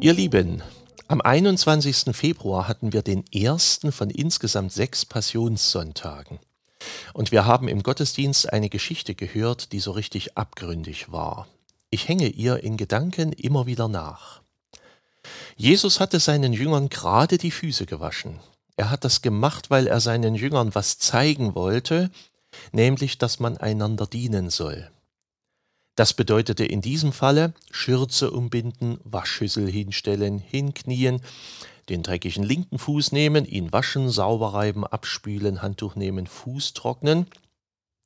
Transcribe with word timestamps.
Ihr 0.00 0.12
Lieben, 0.12 0.62
am 1.08 1.20
21. 1.20 2.14
Februar 2.14 2.68
hatten 2.68 2.92
wir 2.92 3.02
den 3.02 3.24
ersten 3.32 3.90
von 3.90 4.10
insgesamt 4.10 4.72
sechs 4.72 5.04
Passionssonntagen. 5.04 6.38
Und 7.14 7.32
wir 7.32 7.46
haben 7.46 7.66
im 7.66 7.82
Gottesdienst 7.82 8.52
eine 8.52 8.68
Geschichte 8.68 9.16
gehört, 9.16 9.72
die 9.72 9.80
so 9.80 9.90
richtig 9.90 10.38
abgründig 10.38 11.10
war. 11.10 11.48
Ich 11.90 12.06
hänge 12.06 12.28
ihr 12.28 12.62
in 12.62 12.76
Gedanken 12.76 13.32
immer 13.32 13.66
wieder 13.66 13.88
nach. 13.88 14.40
Jesus 15.56 15.98
hatte 15.98 16.20
seinen 16.20 16.52
Jüngern 16.52 16.90
gerade 16.90 17.36
die 17.36 17.50
Füße 17.50 17.84
gewaschen. 17.84 18.38
Er 18.76 18.90
hat 18.90 19.04
das 19.04 19.20
gemacht, 19.20 19.68
weil 19.68 19.88
er 19.88 19.98
seinen 19.98 20.36
Jüngern 20.36 20.76
was 20.76 20.98
zeigen 20.98 21.56
wollte, 21.56 22.12
nämlich 22.70 23.18
dass 23.18 23.40
man 23.40 23.56
einander 23.56 24.06
dienen 24.06 24.50
soll. 24.50 24.92
Das 25.98 26.14
bedeutete 26.14 26.64
in 26.64 26.80
diesem 26.80 27.12
Falle 27.12 27.54
Schürze 27.72 28.30
umbinden, 28.30 29.00
Waschschüssel 29.02 29.68
hinstellen, 29.68 30.38
hinknien, 30.38 31.20
den 31.88 32.04
dreckigen 32.04 32.44
linken 32.44 32.78
Fuß 32.78 33.10
nehmen, 33.10 33.44
ihn 33.44 33.72
waschen, 33.72 34.08
sauber 34.08 34.54
reiben, 34.54 34.86
abspülen, 34.86 35.60
Handtuch 35.60 35.96
nehmen, 35.96 36.28
Fuß 36.28 36.74
trocknen, 36.74 37.26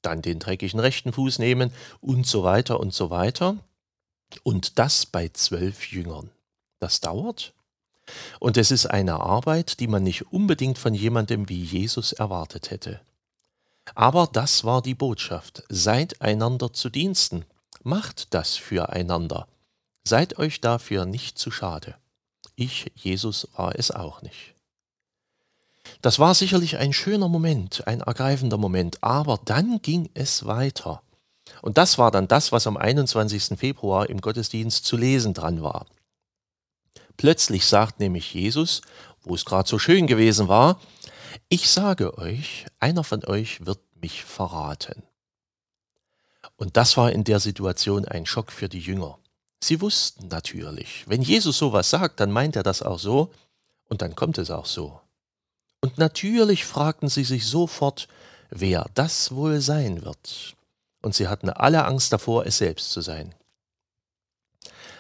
dann 0.01 0.23
den 0.23 0.39
dreckigen 0.39 0.81
rechten 0.81 1.13
Fuß 1.13 1.39
nehmen 1.39 1.71
und 2.01 2.27
so 2.27 2.43
weiter 2.43 2.81
und 2.81 2.95
so 2.95 3.11
weiter. 3.11 3.59
Und 4.43 4.79
das 4.79 5.05
bei 5.05 5.29
zwölf 5.29 5.93
Jüngern. 5.93 6.31
Das 6.81 7.03
dauert. 7.03 7.53
Und 8.41 8.57
es 8.57 8.71
ist 8.71 8.87
eine 8.87 9.21
Arbeit, 9.21 9.81
die 9.81 9.87
man 9.87 10.03
nicht 10.03 10.33
unbedingt 10.33 10.79
von 10.79 10.95
jemandem 10.95 11.51
wie 11.51 11.63
Jesus 11.63 12.15
erwartet 12.15 12.71
hätte. 12.71 13.03
Aber 13.95 14.31
das 14.33 14.65
war 14.65 14.81
die 14.81 14.95
Botschaft. 14.95 15.65
Seid 15.69 16.23
einander 16.23 16.73
zu 16.73 16.89
Diensten. 16.89 17.45
Macht 17.83 18.33
das 18.35 18.57
füreinander. 18.57 19.47
Seid 20.05 20.39
euch 20.39 20.61
dafür 20.61 21.05
nicht 21.05 21.39
zu 21.39 21.51
schade. 21.51 21.97
Ich, 22.55 22.93
Jesus, 22.95 23.49
war 23.57 23.77
es 23.77 23.91
auch 23.91 24.23
nicht. 24.23 24.55
Das 26.01 26.19
war 26.19 26.35
sicherlich 26.35 26.77
ein 26.77 26.93
schöner 26.93 27.29
Moment, 27.29 27.87
ein 27.87 28.01
ergreifender 28.01 28.57
Moment, 28.57 29.03
aber 29.03 29.41
dann 29.45 29.83
ging 29.83 30.11
es 30.15 30.47
weiter. 30.47 31.03
Und 31.61 31.77
das 31.79 31.99
war 31.99 32.11
dann 32.11 32.29
das, 32.29 32.53
was 32.53 32.67
am 32.67 32.77
21. 32.77 33.59
Februar 33.59 34.09
im 34.09 34.21
Gottesdienst 34.21 34.85
zu 34.85 34.97
lesen 34.97 35.35
dran 35.35 35.63
war. 35.63 35.87
Plötzlich 37.17 37.67
sagt 37.67 38.01
nämlich 38.01 38.33
Jesus, 38.33 38.83
wo 39.23 39.35
es 39.35 39.45
gerade 39.45 39.69
so 39.69 39.79
schön 39.79 40.07
gewesen 40.07 40.49
war, 40.49 40.81
ich 41.49 41.71
sage 41.71 42.17
euch, 42.19 42.67
einer 42.79 43.05
von 43.05 43.25
euch 43.25 43.67
wird 43.67 43.81
mich 44.01 44.25
verraten. 44.25 45.03
Und 46.57 46.77
das 46.77 46.97
war 46.97 47.11
in 47.13 47.25
der 47.25 47.41
Situation 47.41 48.05
ein 48.05 48.27
Schock 48.27 48.53
für 48.53 48.69
die 48.69 48.81
Jünger. 48.81 49.19
Sie 49.63 49.81
wussten 49.81 50.29
natürlich, 50.29 51.05
wenn 51.07 51.23
Jesus 51.23 51.59
sowas 51.59 51.91
sagt, 51.91 52.21
dann 52.21 52.33
meint 52.33 52.57
er 52.57 52.63
das 52.63 52.83
auch 52.83 52.99
so 52.99 53.33
und 53.89 54.03
dann 54.03 54.17
kommt 54.17 54.39
es 54.39 54.51
auch 54.51 54.67
so. 54.67 55.01
Und 55.81 55.99
natürlich 55.99 56.65
fragten 56.65 57.09
sie 57.09 57.25
sich 57.25 57.47
sofort, 57.47 58.09
wer 58.51 58.89
das 58.95 59.33
wohl 59.33 59.61
sein 59.61 60.05
wird. 60.05 60.57
Und 61.03 61.15
sie 61.15 61.29
hatten 61.29 61.51
alle 61.51 61.85
Angst 61.85 62.13
davor, 62.13 62.47
es 62.47 62.59
selbst 62.59 62.91
zu 62.91 63.01
sein. 63.01 63.35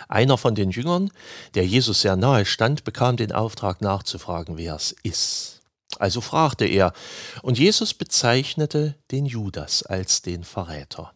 Einer 0.09 0.37
von 0.37 0.55
den 0.55 0.70
Jüngern, 0.70 1.11
der 1.55 1.66
Jesus 1.66 2.03
sehr 2.03 2.16
nahe 2.16 2.44
stand, 2.44 2.84
bekam 2.84 3.16
den 3.16 3.33
Auftrag 3.33 3.81
nachzufragen, 3.81 4.59
wer 4.59 4.75
es 4.75 4.94
ist. 5.03 5.61
Also 5.98 6.20
fragte 6.20 6.66
er, 6.66 6.92
und 7.42 7.59
Jesus 7.59 7.94
bezeichnete 7.94 8.94
den 9.11 9.27
Judas 9.27 9.82
als 9.82 10.22
den 10.22 10.44
Verräter. 10.44 11.12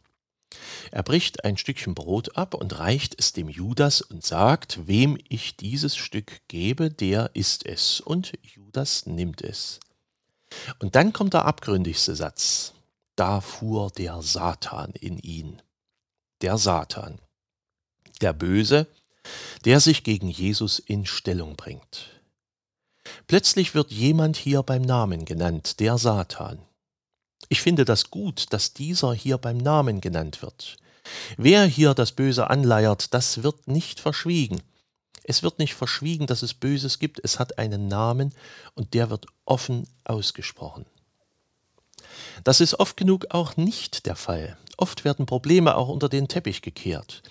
Er 0.91 1.03
bricht 1.03 1.45
ein 1.45 1.57
Stückchen 1.57 1.95
Brot 1.95 2.37
ab 2.37 2.55
und 2.55 2.79
reicht 2.79 3.19
es 3.19 3.33
dem 3.33 3.49
Judas 3.49 4.01
und 4.01 4.25
sagt, 4.25 4.87
wem 4.87 5.19
ich 5.29 5.57
dieses 5.57 5.97
Stück 5.97 6.41
gebe, 6.49 6.91
der 6.91 7.31
isst 7.35 7.67
es. 7.67 8.01
Und 8.01 8.33
Judas 8.43 9.07
nimmt 9.07 9.43
es. 9.43 9.81
Und 10.79 10.95
dann 10.95 11.13
kommt 11.13 11.35
der 11.35 11.45
abgründigste 11.45 12.15
Satz. 12.15 12.73
Da 13.17 13.41
fuhr 13.41 13.91
der 13.91 14.23
Satan 14.23 14.93
in 14.93 15.19
ihn. 15.19 15.63
Der 16.43 16.59
Satan. 16.59 17.19
Der 18.21 18.33
Böse, 18.33 18.87
der 19.65 19.81
sich 19.81 20.05
gegen 20.05 20.29
Jesus 20.29 20.79
in 20.79 21.07
Stellung 21.07 21.57
bringt. 21.57 22.21
Plötzlich 23.27 23.75
wird 23.75 23.91
jemand 23.91 24.37
hier 24.37 24.63
beim 24.63 24.83
Namen 24.83 25.25
genannt, 25.25 25.81
der 25.81 25.99
Satan. 25.99 26.59
Ich 27.49 27.63
finde 27.63 27.85
das 27.85 28.11
gut, 28.11 28.47
dass 28.53 28.73
dieser 28.73 29.15
hier 29.15 29.39
beim 29.39 29.59
Namen 29.59 30.01
genannt 30.01 30.43
wird. 30.43 30.77
Wer 31.37 31.65
hier 31.65 31.95
das 31.95 32.13
Böse 32.13 32.51
anleiert, 32.51 33.15
das 33.15 33.43
wird 33.43 33.69
nicht 33.69 34.01
verschwiegen. 34.01 34.61
Es 35.23 35.43
wird 35.43 35.59
nicht 35.59 35.75
verschwiegen, 35.75 36.27
dass 36.27 36.43
es 36.43 36.55
Böses 36.55 36.99
gibt, 36.99 37.21
es 37.23 37.39
hat 37.39 37.59
einen 37.59 37.89
Namen 37.89 38.33
und 38.75 38.95
der 38.95 39.11
wird 39.11 39.27
offen 39.45 39.89
ausgesprochen. 40.05 40.87
Das 42.45 42.61
ist 42.61 42.79
oft 42.79 42.97
genug 42.97 43.27
auch 43.31 43.57
nicht 43.57 44.07
der 44.07 44.17
Fall. 44.17 44.57
Oft 44.77 45.05
werden 45.05 45.27
Probleme 45.27 45.77
auch 45.77 45.89
unter 45.89 46.09
den 46.09 46.29
Teppich 46.29 46.63
gekehrt. 46.63 47.23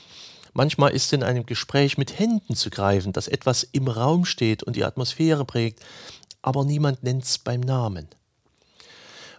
Manchmal 0.54 0.92
ist 0.92 1.12
in 1.14 1.24
einem 1.24 1.46
Gespräch 1.46 1.98
mit 1.98 2.18
Händen 2.18 2.56
zu 2.56 2.70
greifen, 2.70 3.14
dass 3.14 3.28
etwas 3.28 3.64
im 3.64 3.88
Raum 3.88 4.26
steht 4.26 4.64
und 4.64 4.76
die 4.76 4.86
Atmosphäre 4.86 5.46
prägt, 5.46 5.82
aber 6.42 6.64
niemand 6.64 7.04
nennt 7.04 7.24
es 7.24 7.38
beim 7.38 7.62
Namen. 7.62 8.08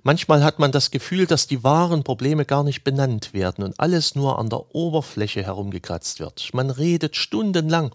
Manchmal 0.06 0.44
hat 0.44 0.60
man 0.60 0.70
das 0.70 0.92
Gefühl, 0.92 1.26
dass 1.26 1.48
die 1.48 1.64
wahren 1.64 2.04
Probleme 2.04 2.44
gar 2.44 2.62
nicht 2.62 2.84
benannt 2.84 3.34
werden 3.34 3.64
und 3.64 3.80
alles 3.80 4.14
nur 4.14 4.38
an 4.38 4.48
der 4.48 4.72
Oberfläche 4.72 5.42
herumgekratzt 5.42 6.20
wird. 6.20 6.54
Man 6.54 6.70
redet 6.70 7.16
stundenlang, 7.16 7.92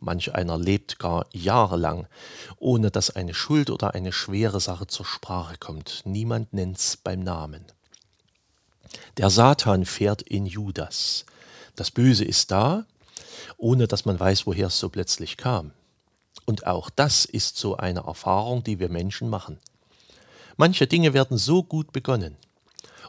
manch 0.00 0.34
einer 0.34 0.56
lebt 0.56 0.98
gar 0.98 1.26
jahrelang, 1.32 2.06
ohne 2.56 2.90
dass 2.90 3.10
eine 3.10 3.34
Schuld 3.34 3.68
oder 3.68 3.92
eine 3.92 4.10
schwere 4.10 4.58
Sache 4.58 4.86
zur 4.86 5.04
Sprache 5.04 5.56
kommt. 5.58 6.00
Niemand 6.06 6.54
nennt's 6.54 6.96
beim 6.96 7.20
Namen. 7.20 7.66
Der 9.18 9.28
Satan 9.28 9.84
fährt 9.84 10.22
in 10.22 10.46
Judas. 10.46 11.26
Das 11.76 11.90
Böse 11.90 12.24
ist 12.24 12.52
da, 12.52 12.86
ohne 13.58 13.86
dass 13.86 14.06
man 14.06 14.18
weiß, 14.18 14.46
woher 14.46 14.68
es 14.68 14.78
so 14.78 14.88
plötzlich 14.88 15.36
kam. 15.36 15.72
Und 16.46 16.66
auch 16.66 16.88
das 16.88 17.26
ist 17.26 17.58
so 17.58 17.76
eine 17.76 18.04
Erfahrung, 18.06 18.64
die 18.64 18.78
wir 18.78 18.88
Menschen 18.88 19.28
machen. 19.28 19.58
Manche 20.56 20.86
Dinge 20.86 21.14
werden 21.14 21.36
so 21.36 21.62
gut 21.62 21.92
begonnen 21.92 22.36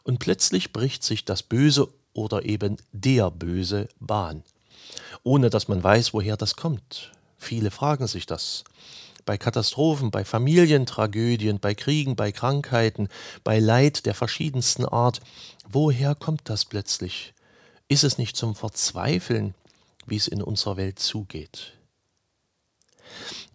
und 0.04 0.20
plötzlich 0.20 0.74
bricht 0.74 1.04
sich 1.04 1.26
das 1.26 1.44
Böse 1.44 1.88
oder 2.14 2.46
eben 2.46 2.78
der 2.92 3.30
Böse 3.30 3.88
Bahn, 4.00 4.44
ohne 5.24 5.50
dass 5.50 5.68
man 5.68 5.84
weiß, 5.84 6.14
woher 6.14 6.38
das 6.38 6.56
kommt. 6.56 7.12
Viele 7.38 7.70
fragen 7.70 8.08
sich 8.08 8.26
das. 8.26 8.64
Bei 9.26 9.38
Katastrophen, 9.38 10.12
bei 10.12 10.24
Familientragödien, 10.24 11.60
bei 11.60 11.76
Kriegen, 11.76 12.16
bei 12.16 12.32
Krankheiten, 12.32 13.10
bei 13.44 13.60
Leid 13.60 14.06
der 14.06 14.14
verschiedensten 14.14 14.86
Art, 14.86 15.20
woher 15.68 16.16
kommt 16.16 16.50
das 16.50 16.66
plötzlich? 16.66 17.34
Ist 17.88 18.04
es 18.04 18.18
nicht 18.18 18.36
zum 18.38 18.56
Verzweifeln, 18.56 19.54
wie 20.06 20.16
es 20.16 20.28
in 20.28 20.42
unserer 20.42 20.78
Welt 20.78 21.00
zugeht? 21.00 21.74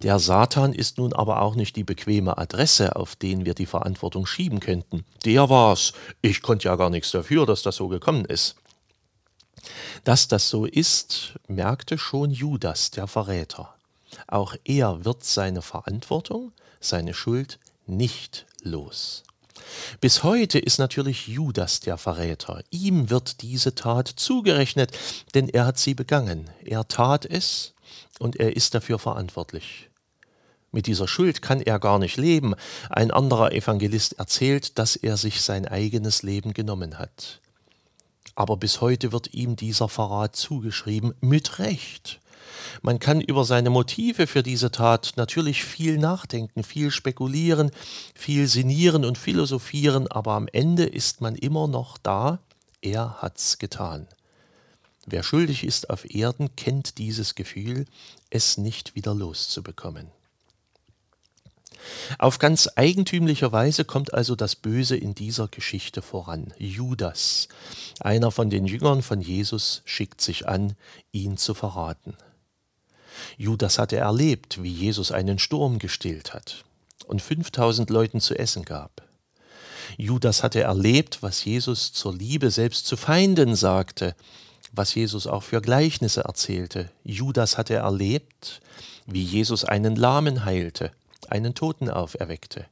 Der 0.02 0.18
Satan 0.18 0.72
ist 0.72 0.96
nun 0.96 1.12
aber 1.12 1.42
auch 1.42 1.54
nicht 1.54 1.76
die 1.76 1.84
bequeme 1.84 2.38
Adresse, 2.38 2.96
auf 2.96 3.16
den 3.16 3.44
wir 3.44 3.54
die 3.54 3.66
Verantwortung 3.66 4.24
schieben 4.24 4.60
könnten. 4.60 5.04
Der 5.26 5.50
war's. 5.50 5.92
Ich 6.22 6.40
konnte 6.40 6.68
ja 6.68 6.76
gar 6.76 6.88
nichts 6.88 7.10
dafür, 7.10 7.44
dass 7.44 7.62
das 7.62 7.76
so 7.76 7.88
gekommen 7.88 8.24
ist. 8.24 8.56
Dass 10.04 10.26
das 10.26 10.48
so 10.48 10.64
ist, 10.64 11.34
merkte 11.48 11.98
schon 11.98 12.30
Judas, 12.30 12.90
der 12.90 13.06
Verräter. 13.06 13.74
Auch 14.26 14.54
er 14.64 15.04
wird 15.04 15.22
seine 15.22 15.60
Verantwortung, 15.60 16.52
seine 16.80 17.12
Schuld 17.12 17.58
nicht 17.86 18.46
los. 18.62 19.22
Bis 20.00 20.22
heute 20.22 20.58
ist 20.58 20.78
natürlich 20.78 21.28
Judas 21.28 21.80
der 21.80 21.98
Verräter. 21.98 22.62
Ihm 22.70 23.10
wird 23.10 23.42
diese 23.42 23.74
Tat 23.74 24.08
zugerechnet, 24.08 24.96
denn 25.34 25.50
er 25.50 25.66
hat 25.66 25.78
sie 25.78 25.92
begangen. 25.92 26.48
Er 26.64 26.88
tat 26.88 27.26
es 27.26 27.74
und 28.18 28.36
er 28.36 28.56
ist 28.56 28.74
dafür 28.74 28.98
verantwortlich. 28.98 29.89
Mit 30.72 30.86
dieser 30.86 31.08
Schuld 31.08 31.42
kann 31.42 31.60
er 31.60 31.78
gar 31.80 31.98
nicht 31.98 32.16
leben. 32.16 32.54
Ein 32.88 33.10
anderer 33.10 33.52
Evangelist 33.52 34.18
erzählt, 34.18 34.78
dass 34.78 34.96
er 34.96 35.16
sich 35.16 35.40
sein 35.40 35.66
eigenes 35.66 36.22
Leben 36.22 36.54
genommen 36.54 36.98
hat. 36.98 37.40
Aber 38.36 38.56
bis 38.56 38.80
heute 38.80 39.12
wird 39.12 39.34
ihm 39.34 39.56
dieser 39.56 39.88
Verrat 39.88 40.36
zugeschrieben, 40.36 41.14
mit 41.20 41.58
Recht. 41.58 42.20
Man 42.82 42.98
kann 42.98 43.20
über 43.20 43.44
seine 43.44 43.70
Motive 43.70 44.26
für 44.26 44.42
diese 44.42 44.70
Tat 44.70 45.12
natürlich 45.16 45.64
viel 45.64 45.98
nachdenken, 45.98 46.62
viel 46.62 46.90
spekulieren, 46.90 47.70
viel 48.14 48.46
sinnieren 48.46 49.04
und 49.04 49.18
philosophieren, 49.18 50.06
aber 50.08 50.32
am 50.32 50.48
Ende 50.52 50.84
ist 50.84 51.20
man 51.20 51.34
immer 51.34 51.68
noch 51.68 51.98
da, 51.98 52.38
er 52.80 53.20
hat's 53.20 53.58
getan. 53.58 54.06
Wer 55.06 55.22
schuldig 55.22 55.64
ist 55.64 55.90
auf 55.90 56.08
Erden, 56.08 56.54
kennt 56.56 56.98
dieses 56.98 57.34
Gefühl, 57.34 57.86
es 58.30 58.58
nicht 58.58 58.94
wieder 58.94 59.14
loszubekommen. 59.14 60.10
Auf 62.20 62.38
ganz 62.38 62.68
eigentümliche 62.76 63.50
Weise 63.50 63.86
kommt 63.86 64.12
also 64.12 64.36
das 64.36 64.54
Böse 64.54 64.94
in 64.94 65.14
dieser 65.14 65.48
Geschichte 65.48 66.02
voran. 66.02 66.52
Judas, 66.58 67.48
einer 67.98 68.30
von 68.30 68.50
den 68.50 68.66
Jüngern 68.66 69.00
von 69.00 69.22
Jesus, 69.22 69.80
schickt 69.86 70.20
sich 70.20 70.46
an, 70.46 70.74
ihn 71.12 71.38
zu 71.38 71.54
verraten. 71.54 72.14
Judas 73.38 73.78
hatte 73.78 73.96
erlebt, 73.96 74.62
wie 74.62 74.70
Jesus 74.70 75.12
einen 75.12 75.38
Sturm 75.38 75.78
gestillt 75.78 76.34
hat 76.34 76.66
und 77.06 77.22
5000 77.22 77.88
Leuten 77.88 78.20
zu 78.20 78.38
essen 78.38 78.66
gab. 78.66 79.00
Judas 79.96 80.42
hatte 80.42 80.60
erlebt, 80.60 81.22
was 81.22 81.42
Jesus 81.42 81.94
zur 81.94 82.14
Liebe 82.14 82.50
selbst 82.50 82.86
zu 82.86 82.98
Feinden 82.98 83.56
sagte, 83.56 84.14
was 84.72 84.94
Jesus 84.94 85.26
auch 85.26 85.42
für 85.42 85.62
Gleichnisse 85.62 86.24
erzählte. 86.24 86.90
Judas 87.02 87.56
hatte 87.56 87.76
erlebt, 87.76 88.60
wie 89.06 89.22
Jesus 89.22 89.64
einen 89.64 89.96
Lahmen 89.96 90.44
heilte, 90.44 90.92
einen 91.28 91.54
Toten 91.54 91.90
auferweckte. 91.90 92.66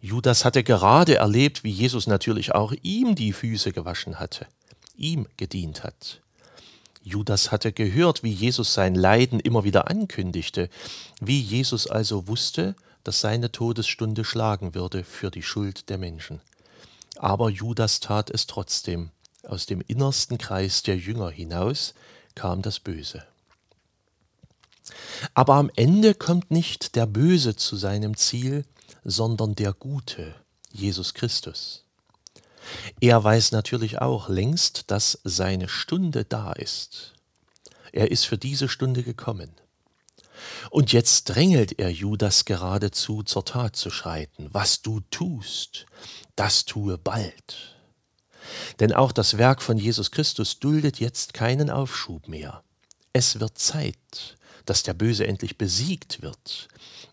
Judas 0.00 0.44
hatte 0.44 0.62
gerade 0.62 1.16
erlebt, 1.16 1.64
wie 1.64 1.70
Jesus 1.70 2.06
natürlich 2.06 2.54
auch 2.54 2.72
ihm 2.82 3.14
die 3.14 3.32
Füße 3.32 3.72
gewaschen 3.72 4.20
hatte, 4.20 4.46
ihm 4.96 5.26
gedient 5.36 5.82
hat. 5.82 6.20
Judas 7.02 7.52
hatte 7.52 7.72
gehört, 7.72 8.22
wie 8.22 8.32
Jesus 8.32 8.74
sein 8.74 8.94
Leiden 8.94 9.40
immer 9.40 9.64
wieder 9.64 9.88
ankündigte, 9.88 10.70
wie 11.20 11.40
Jesus 11.40 11.86
also 11.86 12.28
wusste, 12.28 12.74
dass 13.02 13.20
seine 13.20 13.52
Todesstunde 13.52 14.24
schlagen 14.24 14.74
würde 14.74 15.04
für 15.04 15.30
die 15.30 15.42
Schuld 15.42 15.90
der 15.90 15.98
Menschen. 15.98 16.40
Aber 17.16 17.50
Judas 17.50 18.00
tat 18.00 18.30
es 18.30 18.46
trotzdem. 18.46 19.10
Aus 19.46 19.66
dem 19.66 19.82
innersten 19.86 20.38
Kreis 20.38 20.82
der 20.82 20.96
Jünger 20.96 21.30
hinaus 21.30 21.94
kam 22.34 22.62
das 22.62 22.80
Böse. 22.80 23.24
Aber 25.32 25.54
am 25.54 25.70
Ende 25.76 26.14
kommt 26.14 26.50
nicht 26.50 26.94
der 26.94 27.06
Böse 27.06 27.56
zu 27.56 27.76
seinem 27.76 28.16
Ziel, 28.16 28.64
sondern 29.04 29.54
der 29.54 29.72
Gute, 29.72 30.34
Jesus 30.72 31.14
Christus. 31.14 31.84
Er 33.00 33.22
weiß 33.22 33.52
natürlich 33.52 34.00
auch 34.00 34.28
längst, 34.28 34.90
dass 34.90 35.18
seine 35.24 35.68
Stunde 35.68 36.24
da 36.24 36.52
ist. 36.52 37.12
Er 37.92 38.10
ist 38.10 38.24
für 38.24 38.38
diese 38.38 38.68
Stunde 38.68 39.02
gekommen. 39.02 39.50
Und 40.70 40.92
jetzt 40.92 41.24
drängelt 41.24 41.78
er 41.78 41.90
Judas 41.90 42.44
geradezu 42.44 43.22
zur 43.22 43.44
Tat 43.44 43.76
zu 43.76 43.90
schreiten. 43.90 44.48
Was 44.52 44.82
du 44.82 45.00
tust, 45.10 45.86
das 46.36 46.64
tue 46.64 46.98
bald. 46.98 47.76
Denn 48.80 48.92
auch 48.92 49.12
das 49.12 49.38
Werk 49.38 49.62
von 49.62 49.78
Jesus 49.78 50.10
Christus 50.10 50.58
duldet 50.58 51.00
jetzt 51.00 51.34
keinen 51.34 51.70
Aufschub 51.70 52.28
mehr. 52.28 52.62
Es 53.12 53.40
wird 53.40 53.58
Zeit, 53.58 54.36
dass 54.66 54.82
der 54.82 54.94
Böse 54.94 55.26
endlich 55.26 55.58
besiegt 55.58 56.22
wird. 56.22 56.68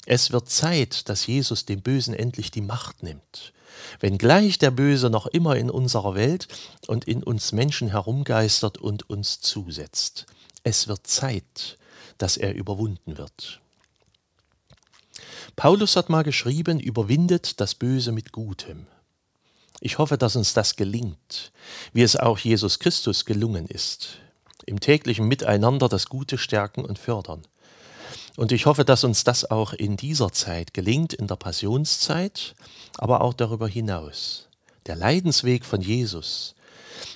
Es 0.06 0.32
wird 0.32 0.50
Zeit, 0.50 1.10
dass 1.10 1.28
Jesus 1.28 1.66
dem 1.66 1.82
Bösen 1.82 2.14
endlich 2.14 2.52
die 2.52 2.62
Macht 2.62 3.04
nimmt. 3.04 3.54
Wenngleich 4.00 4.60
der 4.60 4.72
Böse 4.72 5.10
noch 5.10 5.28
immer 5.28 5.56
in 5.56 5.70
unserer 5.70 6.16
Welt 6.16 6.48
und 6.88 7.06
in 7.06 7.24
uns 7.24 7.52
Menschen 7.52 7.90
herumgeistert 7.90 8.78
und 8.78 9.10
uns 9.10 9.42
zusetzt. 9.42 10.26
Es 10.64 10.88
wird 10.88 11.08
Zeit, 11.08 11.78
dass 12.18 12.38
er 12.38 12.54
überwunden 12.54 13.18
wird. 13.18 13.62
Paulus 15.56 15.96
hat 15.96 16.10
mal 16.10 16.24
geschrieben, 16.24 16.80
überwindet 16.80 17.60
das 17.60 17.76
Böse 17.76 18.12
mit 18.12 18.32
Gutem. 18.32 18.88
Ich 19.80 19.98
hoffe, 19.98 20.18
dass 20.18 20.36
uns 20.36 20.54
das 20.54 20.76
gelingt, 20.76 21.52
wie 21.92 22.04
es 22.04 22.16
auch 22.16 22.38
Jesus 22.38 22.80
Christus 22.80 23.26
gelungen 23.26 23.66
ist, 23.66 24.20
im 24.64 24.80
täglichen 24.80 25.28
Miteinander 25.28 25.90
das 25.90 26.08
Gute 26.08 26.38
stärken 26.38 26.86
und 26.86 27.00
fördern. 27.00 27.42
Und 28.38 28.52
ich 28.52 28.66
hoffe, 28.66 28.86
dass 28.86 29.04
uns 29.04 29.24
das 29.24 29.50
auch 29.50 29.74
in 29.74 29.98
dieser 29.98 30.32
Zeit 30.32 30.74
gelingt, 30.74 31.14
in 31.14 31.28
der 31.28 31.36
Passionszeit, 31.36 32.56
aber 32.98 33.22
auch 33.22 33.34
darüber 33.34 33.68
hinaus. 33.68 34.48
Der 34.86 34.96
Leidensweg 34.96 35.66
von 35.66 35.82
Jesus, 35.82 36.56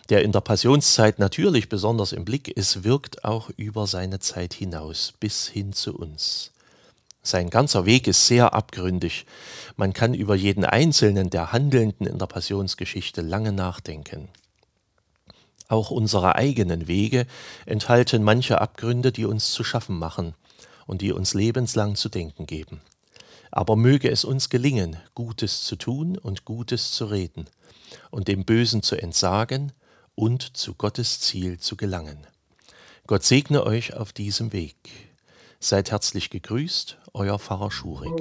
der 0.10 0.24
in 0.24 0.32
der 0.32 0.42
Passionszeit 0.42 1.20
natürlich 1.20 1.70
besonders 1.70 2.12
im 2.12 2.26
Blick 2.26 2.48
ist, 2.48 2.84
wirkt 2.84 3.24
auch 3.24 3.50
über 3.58 3.88
seine 3.88 4.20
Zeit 4.20 4.54
hinaus 4.54 5.14
bis 5.20 5.48
hin 5.48 5.74
zu 5.74 5.96
uns. 5.96 6.52
Sein 7.24 7.50
ganzer 7.50 7.88
Weg 7.88 8.08
ist 8.08 8.28
sehr 8.28 8.54
abgründig. 8.54 9.26
Man 9.78 9.94
kann 9.94 10.14
über 10.14 10.36
jeden 10.36 10.64
einzelnen 10.64 11.32
der 11.32 11.52
Handelnden 11.52 12.06
in 12.06 12.20
der 12.20 12.28
Passionsgeschichte 12.28 13.22
lange 13.22 13.52
nachdenken. 13.52 14.30
Auch 15.68 15.92
unsere 15.92 16.36
eigenen 16.36 16.88
Wege 16.88 17.26
enthalten 17.66 18.24
manche 18.24 18.62
Abgründe, 18.62 19.12
die 19.12 19.26
uns 19.26 19.52
zu 19.52 19.64
schaffen 19.64 19.98
machen 19.98 20.36
und 20.86 21.02
die 21.02 21.12
uns 21.12 21.34
lebenslang 21.34 21.96
zu 21.96 22.10
denken 22.10 22.46
geben. 22.46 22.82
Aber 23.52 23.76
möge 23.76 24.10
es 24.12 24.26
uns 24.26 24.50
gelingen, 24.50 24.98
Gutes 25.16 25.64
zu 25.64 25.76
tun 25.76 26.18
und 26.18 26.46
Gutes 26.46 26.92
zu 26.92 27.06
reden 27.06 27.46
und 28.12 28.28
dem 28.28 28.46
Bösen 28.46 28.84
zu 28.84 28.96
entsagen 28.96 29.72
und 30.14 30.58
zu 30.58 30.74
Gottes 30.74 31.20
Ziel 31.20 31.60
zu 31.60 31.76
gelangen. 31.76 32.28
Gott 33.08 33.24
segne 33.24 33.64
euch 33.64 33.94
auf 33.94 34.14
diesem 34.14 34.52
Weg. 34.54 34.76
Seid 35.60 35.92
herzlich 35.92 36.30
gegrüßt, 36.30 36.98
euer 37.14 37.40
Pfarrer 37.40 37.72
Schurig. 37.72 38.12